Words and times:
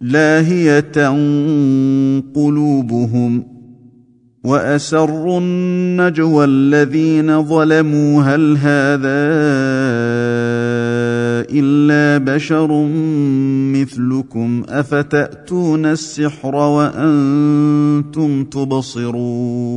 لاهية 0.00 1.08
قلوبهم 2.34 3.56
وأسروا 4.44 5.40
النجوى 5.40 6.44
الذين 6.44 7.42
ظلموا 7.42 8.22
هل 8.22 8.56
هذا 8.56 9.26
إلا 11.50 12.34
بشر 12.34 12.88
مثلكم 13.72 14.62
أفتأتون 14.68 15.86
السحر 15.86 16.54
وأنتم 16.54 18.44
تبصرون 18.44 19.76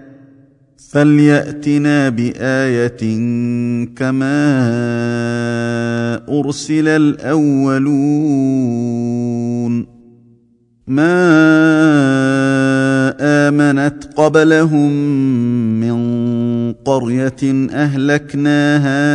فلياتنا 0.91 2.09
بايه 2.09 3.01
كما 3.95 4.41
ارسل 6.29 6.87
الاولون 6.87 8.41
ما 10.87 11.21
امنت 13.21 14.03
قبلهم 14.15 14.91
من 15.79 15.97
قريه 16.73 17.67
اهلكناها 17.71 19.11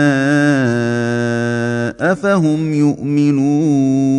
افهم 2.12 2.74
يؤمنون 2.74 4.16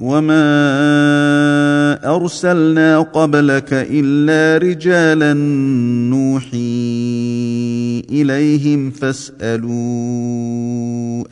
وما 0.00 1.13
أرسلنا 2.04 3.00
قبلك 3.00 3.68
إلا 3.72 4.68
رجالا 4.68 5.32
نوحي 6.10 6.54
إليهم 8.10 8.90
فاسألوا 8.90 9.74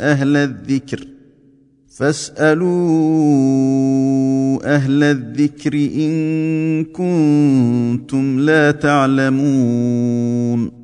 أهل 0.01 0.37
الذكر 0.37 1.07
فاسألوا 1.97 2.73
أهل 4.75 5.03
الذكر 5.03 5.75
إن 5.75 6.85
كنتم 6.85 8.41
لا 8.41 8.71
تعلمون. 8.71 10.83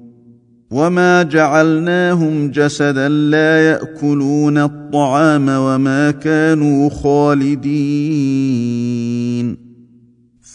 وما 0.70 1.22
جعلناهم 1.22 2.50
جسدا 2.50 3.08
لا 3.08 3.70
يأكلون 3.70 4.58
الطعام 4.58 5.48
وما 5.48 6.10
كانوا 6.10 6.90
خالدين. 6.90 7.68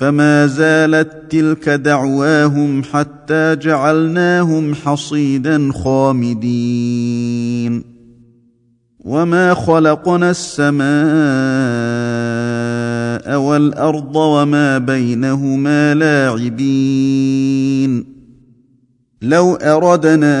فما 0.00 0.46
زالت 0.46 1.12
تلك 1.30 1.68
دعواهم 1.68 2.82
حتى 2.92 3.56
جعلناهم 3.56 4.74
حصيدا 4.74 5.72
خامدين 5.72 7.84
وما 9.00 9.54
خلقنا 9.54 10.30
السماء 10.30 10.90
والارض 13.40 14.16
وما 14.16 14.78
بينهما 14.78 15.94
لاعبين 15.94 18.04
لو 19.22 19.54
اردنا 19.54 20.40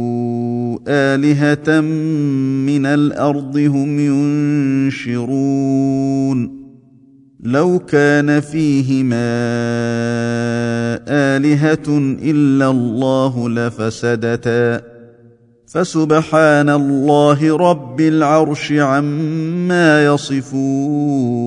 آلهة 0.87 1.81
من 2.65 2.85
الأرض 2.85 3.57
هم 3.57 3.99
ينشرون. 4.89 6.61
لو 7.43 7.79
كان 7.79 8.39
فيهما 8.39 9.15
آلهة 11.07 12.17
إلا 12.23 12.69
الله 12.71 13.49
لفسدتا. 13.49 14.81
فسبحان 15.67 16.69
الله 16.69 17.57
رب 17.57 18.01
العرش 18.01 18.71
عما 18.71 20.05
يصفون. 20.05 21.41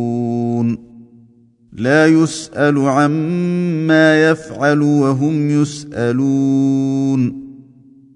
لا 1.72 2.06
يسأل 2.06 2.78
عما 2.78 4.30
يفعل 4.30 4.82
وهم 4.82 5.50
يسألون. 5.50 7.44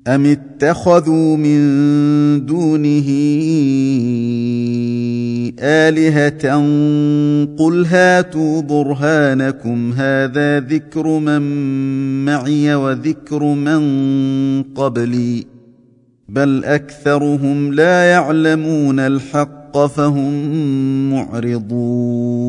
ام 0.08 0.26
اتخذوا 0.26 1.36
من 1.36 1.60
دونه 2.46 3.08
الهه 5.60 6.56
قل 7.58 7.86
هاتوا 7.86 8.62
برهانكم 8.62 9.92
هذا 9.92 10.60
ذكر 10.60 11.18
من 11.18 11.42
معي 12.24 12.74
وذكر 12.74 13.44
من 13.44 13.82
قبلي 14.62 15.46
بل 16.28 16.64
اكثرهم 16.64 17.72
لا 17.72 18.10
يعلمون 18.10 19.00
الحق 19.00 19.86
فهم 19.86 20.32
معرضون 21.10 22.48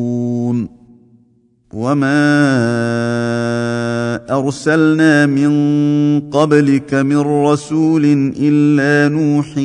وما 1.74 2.20
ارسلنا 4.30 5.26
من 5.26 5.50
قبلك 6.30 6.94
من 6.94 7.18
رسول 7.18 8.32
الا 8.40 9.14
نوحي 9.14 9.60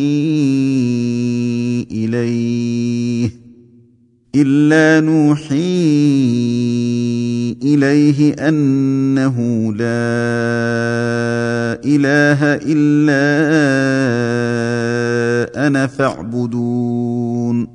اليه 1.92 3.30
الا 4.36 5.06
نوحي 5.06 5.56
اليه 7.63 8.34
انه 8.34 9.38
لا 9.74 10.06
اله 11.86 12.40
الا 12.66 13.25
أنا 15.68 15.88
فاعبدون 15.88 17.75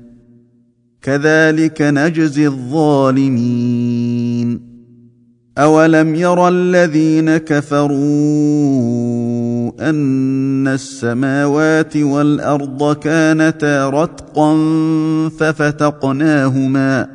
كذلك 1.01 1.81
نجزي 1.81 2.47
الظالمين. 2.47 4.01
اولم 5.57 6.15
ير 6.15 6.47
الذين 6.47 7.37
كفروا 7.37 7.91
ان 9.89 10.67
السماوات 10.67 11.97
والارض 11.97 12.95
كانتا 12.97 13.89
رتقا 13.89 14.53
ففتقناهما 15.39 17.07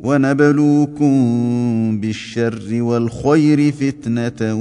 ونبلوكم 0.00 1.14
بالشر 2.00 2.82
والخير 2.82 3.72
فتنة 3.72 4.54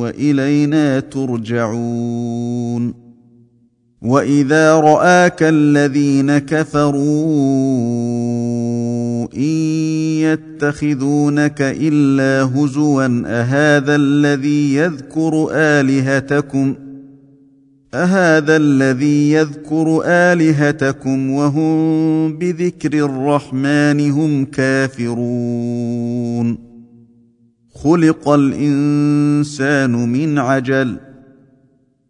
وإلينا 0.00 1.00
ترجعون. 1.00 2.94
وإذا 4.02 4.74
رآك 4.74 5.42
الذين 5.42 6.38
كفروا 6.38 6.96
إن 9.36 9.56
يتخذونك 10.22 11.56
إلا 11.60 12.50
هزوا 12.54 13.22
أهذا 13.26 13.96
الذي 13.96 14.74
يذكر 14.74 15.48
آلهتكم؟ 15.52 16.74
أهذا 17.96 18.56
الذي 18.56 19.32
يذكر 19.32 20.02
آلهتكم 20.04 21.30
وهم 21.30 22.38
بذكر 22.38 22.92
الرحمن 22.92 24.10
هم 24.10 24.44
كافرون. 24.44 26.58
خلق 27.74 28.28
الإنسان 28.28 29.90
من 29.90 30.38
عجل. 30.38 30.96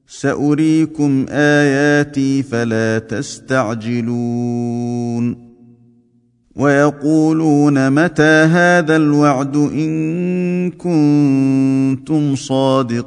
سأريكم 0.06 1.26
آياتي 1.30 2.42
فلا 2.42 2.98
تستعجلون. 2.98 4.16
ويقولون 6.56 7.90
متى 7.90 8.22
هذا 8.22 8.96
الوعد 8.96 9.56
إن 9.56 10.70
كنتم 10.70 12.36
صادقين. 12.36 13.06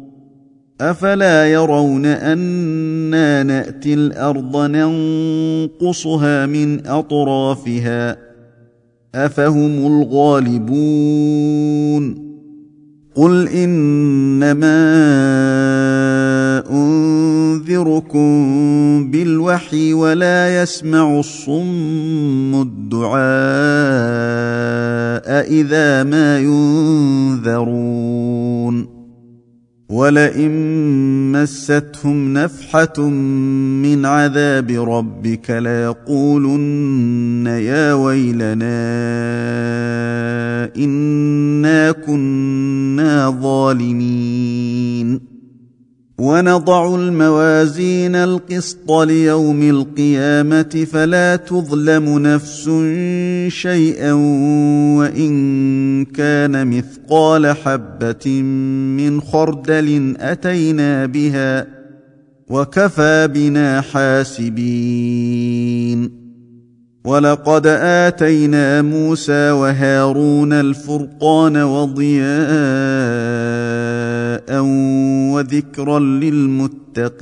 أفلا 0.81 1.51
يرون 1.51 2.05
أنا 2.05 3.43
نأتي 3.43 3.93
الأرض 3.93 4.57
ننقصها 4.57 6.45
من 6.45 6.87
أطرافها 6.87 8.17
أفهم 9.15 9.87
الغالبون 9.87 11.11
قل 13.15 13.47
إنما 13.47 14.81
أنذركم 16.71 18.31
بالوحي 19.11 19.93
ولا 19.93 20.61
يسمع 20.61 21.19
الصم 21.19 22.61
الدعاء 22.61 23.21
إذا 25.51 26.03
ما 26.03 26.39
ينذرون 26.39 27.81
ولئن 29.91 30.51
مستهم 31.31 32.33
نفحه 32.33 33.09
من 33.83 34.05
عذاب 34.05 34.71
ربك 34.71 35.49
ليقولن 35.49 37.47
يا 37.47 37.93
ويلنا 37.93 38.81
انا 40.77 41.91
كنا 41.91 43.29
ظالمين 43.41 45.30
ونضع 46.21 46.95
الموازين 46.95 48.15
القسط 48.15 48.91
ليوم 48.91 49.61
القيامة 49.69 50.87
فلا 50.91 51.35
تظلم 51.35 52.19
نفس 52.19 52.69
شيئا 53.47 54.13
وإن 54.97 56.05
كان 56.05 56.67
مثقال 56.67 57.47
حبة 57.47 58.41
من 58.97 59.21
خردل 59.21 60.15
أتينا 60.19 61.05
بها 61.05 61.67
وكفى 62.49 63.27
بنا 63.33 63.81
حاسبين 63.81 65.01
ولقد 67.05 67.67
اتينا 67.67 68.81
موسى 68.81 69.51
وهارون 69.51 70.53
الفرقان 70.53 71.57
وضياء 71.57 72.31
وذكرا 75.33 75.99
للمتقين 75.99 77.21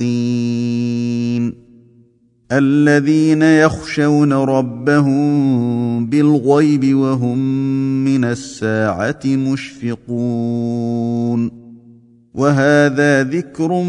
الذين 2.52 3.42
يخشون 3.42 4.32
ربهم 4.32 6.06
بالغيب 6.06 6.96
وهم 6.96 7.38
من 8.04 8.24
الساعة 8.24 9.20
مشفقون 9.26 10.40
وهذا 12.34 13.22
ذكر 13.22 13.82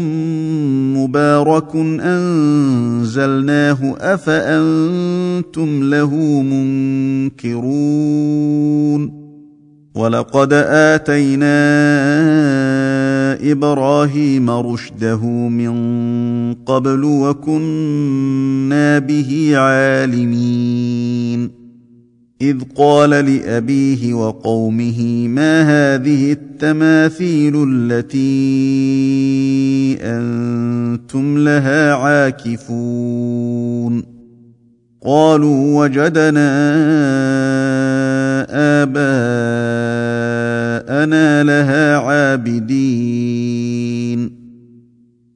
مبارك 0.96 1.76
أنزلناه 2.00 3.94
أفأنتم 4.00 5.90
له 5.90 6.42
منكرون 7.36 9.22
ولقد 9.94 10.52
آتينا 10.52 11.52
إبراهيم 13.52 14.50
رشده 14.50 15.26
من 15.48 15.74
قبل 16.54 17.04
وكنا 17.04 18.98
به 18.98 19.52
عالمين 19.56 21.61
إذ 22.42 22.56
قال 22.76 23.10
لأبيه 23.10 24.14
وقومه 24.14 25.28
ما 25.28 25.62
هذه 25.62 26.32
التماثيل 26.32 27.66
التي 27.68 28.22
أنتم 30.02 31.38
لها 31.38 31.94
عاكفون؟ 31.94 33.42
قالوا 35.04 35.84
وجدنا 35.84 36.52
آباءنا 38.82 39.02
لها 41.42 41.96
عابدين. 41.96 43.62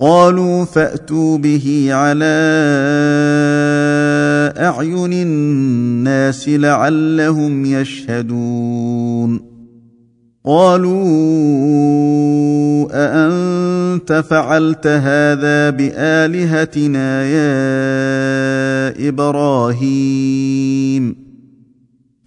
قالوا 0.00 0.64
فأتوا 0.64 1.38
به 1.38 1.88
على 1.90 2.24
أعين 4.58 5.12
الناس 5.12 6.48
لعلهم 6.48 7.64
يشهدون. 7.64 9.40
قالوا 10.44 10.98
أأنت 12.90 14.24
فعلت 14.30 14.86
هذا 14.86 15.70
بآلهتنا 15.70 17.24
يا 17.24 19.08
إبراهيم؟ 19.08 21.27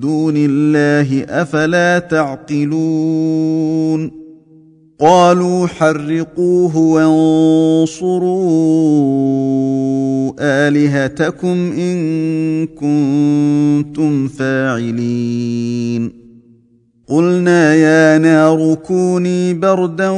دون 0.00 0.34
الله 0.36 1.24
أفلا 1.28 1.98
تعقلون 1.98 3.42
قالوا 5.00 5.66
حرقوه 5.66 6.76
وانصروا 6.76 8.32
آلهتكم 10.40 11.72
إن 11.72 12.66
كنتم 12.66 14.28
فاعلين 14.28 16.22
قلنا 17.08 17.74
يا 17.74 18.18
نار 18.18 18.74
كوني 18.74 19.54
بردا 19.54 20.10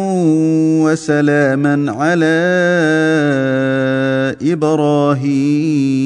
وسلاما 0.84 1.92
على 1.92 2.34
إبراهيم 4.52 6.04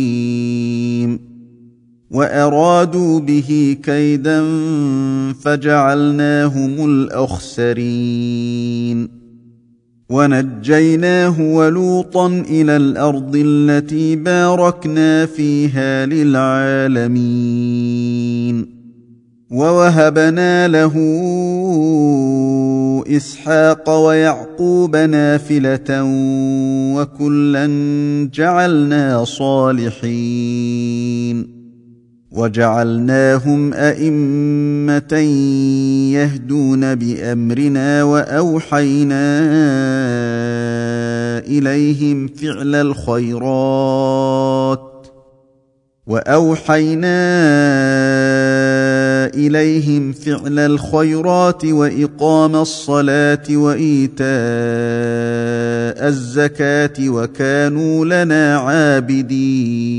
وأرادوا 2.10 3.20
به 3.20 3.76
كيدا 3.82 4.44
فجعلناهم 5.32 6.90
الأخسرين. 6.90 8.48
ونجيناه 10.10 11.40
ولوطا 11.40 12.26
إلى 12.26 12.76
الأرض 12.76 13.32
التي 13.34 14.16
باركنا 14.16 15.26
فيها 15.26 16.06
للعالمين. 16.06 17.18
ووهبنا 19.50 20.68
له 20.68 20.94
إسحاق 23.16 23.90
ويعقوب 23.90 24.96
نافلة 24.96 26.04
وكلا 26.96 27.66
جعلنا 28.34 29.24
صالحين. 29.24 29.98
وجعلناهم 32.38 33.74
أئمة 33.74 35.14
يهدون 36.12 36.94
بأمرنا 36.94 38.02
وأوحينا 38.02 39.38
إليهم 41.38 42.28
فعل 42.28 42.74
الخيرات 42.74 43.88
وأوحينا 46.06 47.18
إليهم 49.34 50.12
فعل 50.12 50.58
الخيرات 50.58 51.64
وإقام 51.64 52.56
الصلاة 52.56 53.44
وإيتاء 53.50 54.28
الزكاة 56.08 57.08
وكانوا 57.08 58.24
لنا 58.24 58.56
عابدين. 58.58 59.98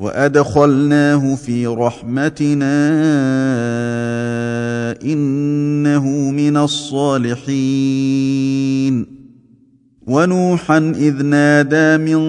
وادخلناه 0.00 1.34
في 1.34 1.66
رحمتنا 1.66 2.92
انه 5.04 6.30
من 6.30 6.56
الصالحين 6.56 8.00
ونوحا 10.06 10.78
اذ 10.78 11.22
نادى 11.22 11.96
من 12.14 12.20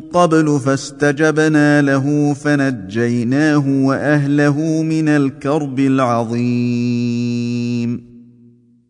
قبل 0.00 0.60
فاستجبنا 0.64 1.82
له 1.82 2.34
فنجيناه 2.34 3.68
واهله 3.68 4.82
من 4.82 5.08
الكرب 5.08 5.80
العظيم 5.80 7.26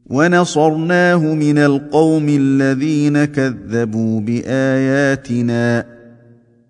ونصرناه 0.07 1.35
من 1.35 1.59
القوم 1.59 2.27
الذين 2.29 3.25
كذبوا 3.25 4.21
باياتنا 4.21 5.96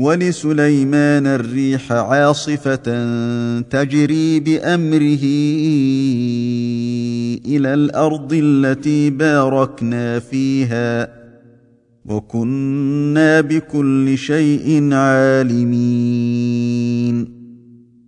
ولسليمان 0.00 1.26
الريح 1.26 1.92
عاصفة 1.92 2.74
تجري 3.60 4.40
بأمره 4.40 5.24
إلى 7.46 7.74
الأرض 7.74 8.32
التي 8.32 9.10
باركنا 9.10 10.18
فيها 10.18 11.20
وكنا 12.04 13.40
بكل 13.40 14.18
شيء 14.18 14.94
عالمين. 14.94 16.40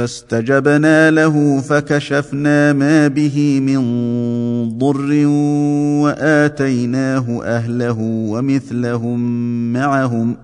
فاستجبنا 0.00 1.10
له 1.10 1.60
فكشفنا 1.60 2.72
ما 2.72 3.08
به 3.08 3.60
من 3.60 3.78
ضر 4.78 5.26
وآتيناه 6.02 7.42
أهله 7.44 7.98
ومثلهم 8.00 9.20
معهم 9.72 10.36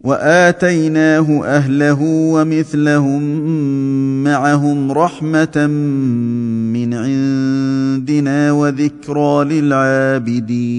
وآتيناه 0.00 1.44
أهله 1.44 2.02
ومثلهم 2.02 3.22
معهم 4.24 4.92
رحمة 4.92 5.66
من 6.72 6.94
عندنا 6.94 8.52
وذكرى 8.52 9.44
للعابدين 9.44 10.78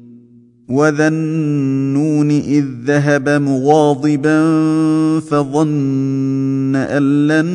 وذا 0.71 1.07
النون 1.07 2.31
اذ 2.31 2.65
ذهب 2.85 3.29
مغاضبا 3.29 4.39
فظن 5.19 6.75
ان 6.75 7.27
لن 7.27 7.47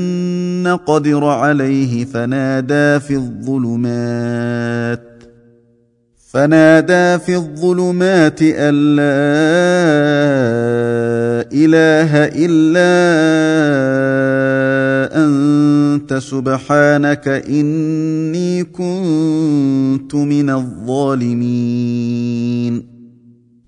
نقدر 0.62 1.24
عليه 1.24 2.04
فنادى 2.04 3.00
في 3.00 3.14
الظلمات 3.14 5.02
فنادى 6.30 7.18
في 7.18 7.36
الظلمات 7.36 8.42
ان 8.42 8.96
لا 8.96 9.02
اله 11.52 12.30
الا 12.34 12.96
انت 15.24 16.14
سبحانك 16.14 17.28
اني 17.28 18.64
كنت 18.64 20.14
من 20.14 20.50
الظالمين 20.50 21.76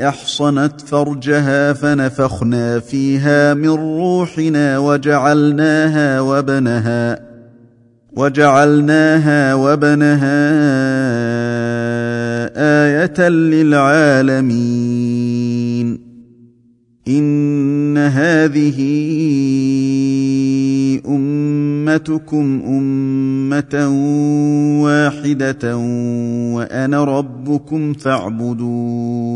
أحصنت 0.00 0.80
فرجها 0.80 1.72
فنفخنا 1.72 2.78
فيها 2.80 3.54
من 3.54 3.68
روحنا 3.68 4.78
وجعلناها 4.78 6.20
وبنها 6.20 7.20
وجعلناها 8.16 9.54
وبنها 9.54 10.44
آية 12.56 13.28
للعالمين. 13.28 14.84
إن 17.08 17.98
هذه 17.98 18.80
أمتكم 21.88 22.62
أمة 22.66 23.88
واحدة 24.82 25.76
وأنا 26.56 27.04
ربكم 27.04 27.92
فاعبدون 27.92 29.34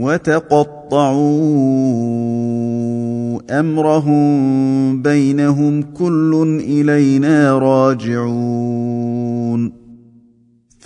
وتقطعوا 0.00 1.20
أمرهم 3.60 5.02
بينهم 5.02 5.82
كل 5.82 6.60
إلينا 6.60 7.58
راجعون 7.58 8.98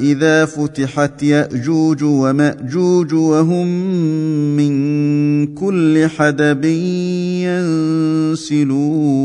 اذا 0.00 0.44
فتحت 0.44 1.22
يأجوج 1.22 2.02
ومأجوج 2.02 3.14
وهم 3.14 3.66
من 4.56 5.54
كل 5.54 6.08
حدب 6.08 6.64
ينسلون. 8.34 9.20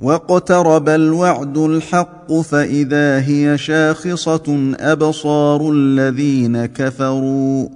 واقترب 0.00 0.88
الوعد 0.88 1.58
الحق 1.58 2.32
فاذا 2.32 3.20
هي 3.20 3.58
شاخصه 3.58 4.74
ابصار 4.80 5.72
الذين 5.72 6.66
كفروا. 6.66 7.75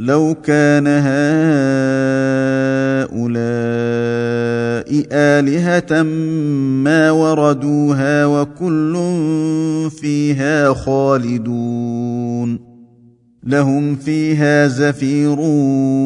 لو 0.00 0.34
كان 0.44 0.86
هؤلاء 0.86 1.10
آلهة 5.12 6.02
ما 6.82 7.10
وردوها 7.10 8.26
وكل 8.26 8.96
فيها 10.00 10.74
خالدون. 10.74 12.58
لهم 13.44 13.96
فيها 13.96 14.66
زفير 14.66 15.40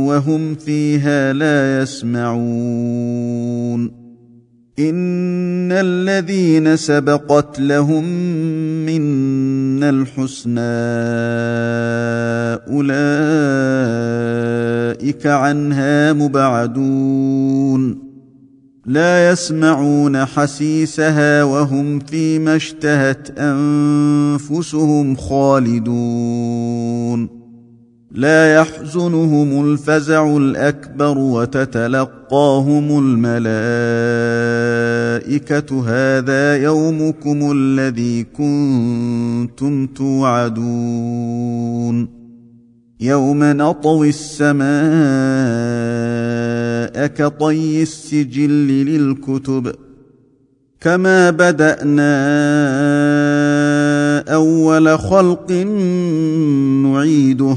وهم 0.05 0.55
فيها 0.55 1.33
لا 1.33 1.83
يسمعون. 1.83 3.25
ان 4.79 5.73
الذين 5.73 6.77
سبقت 6.77 7.61
لهم 7.61 8.05
منا 8.87 9.91
الحسنى 9.91 10.61
اولئك 12.75 12.97
عنها 15.27 16.13
مبعدون 16.13 17.99
لا 18.87 19.31
يسمعون 19.31 20.25
حسيسها 20.25 21.43
وهم 21.45 21.99
فيما 21.99 22.57
اشتهت 22.57 23.39
انفسهم 23.39 25.17
خالدون 25.17 26.84
لا 28.15 28.55
يحزنهم 28.55 29.71
الفزع 29.71 30.37
الأكبر 30.37 31.19
وتتلقاهم 31.19 32.99
الملائكة 32.99 33.35
هذا 35.89 36.57
يومكم 36.57 37.53
الذي 37.53 38.25
كنتم 38.25 39.87
توعدون 39.87 41.25
يوم 43.01 43.45
نطوي 43.45 44.09
السماء 44.09 44.65
كطي 47.07 47.83
السجل 47.83 48.69
للكتب 48.69 49.73
كما 50.81 51.31
بدأنا 51.31 52.15
أول 54.35 54.99
خلق 54.99 55.53
نعيده 56.83 57.57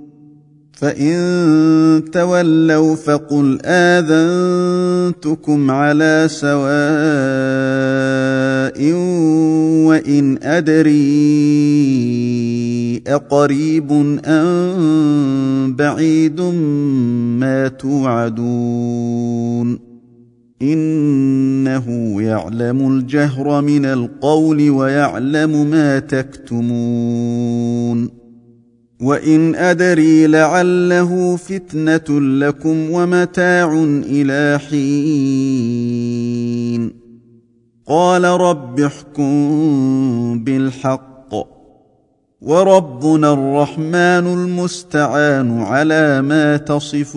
فان 0.81 2.03
تولوا 2.11 2.95
فقل 2.95 3.59
اذنتكم 3.65 5.71
على 5.71 6.27
سواء 6.29 6.61
وان 9.87 10.37
ادري 10.43 11.01
اقريب 13.07 13.91
ام 14.25 15.75
بعيد 15.75 16.41
ما 17.39 17.67
توعدون 17.67 19.11
انه 20.61 22.21
يعلم 22.21 22.97
الجهر 22.97 23.61
من 23.61 23.85
القول 23.85 24.69
ويعلم 24.69 25.69
ما 25.69 25.99
تكتمون 25.99 28.20
وان 29.01 29.55
ادري 29.55 30.27
لعله 30.27 31.35
فتنه 31.35 32.21
لكم 32.21 32.91
ومتاع 32.91 33.73
إلى 34.05 34.59
حين 34.69 36.01
قال 37.87 38.23
رب 38.23 38.79
احكم 38.79 40.43
بالحق 40.43 41.11
وربنا 42.41 43.33
الرحمن 43.33 44.27
المستعان 44.33 45.61
على 45.61 46.21
ما 46.21 46.57
تصفون 46.57 47.11